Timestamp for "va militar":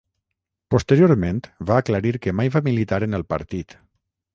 2.59-3.05